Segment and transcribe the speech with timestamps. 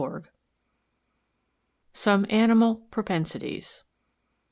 [0.01, 0.31] 120
[1.93, 3.83] SOME ANIMAL PROPENSITIES.